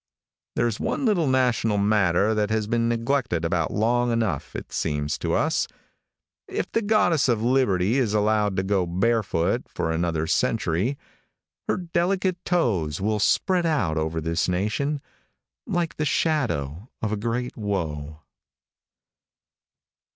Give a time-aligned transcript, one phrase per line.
[0.55, 5.33] |THERE'S one little national matter that has been neglected about long enough, it seems to
[5.35, 5.67] us.
[6.47, 10.97] If the goddess of liberty is allowed to go barefoot for another century,
[11.67, 15.01] her delicate toes will spread out over this nation
[15.67, 18.21] like the shadow of a great woe.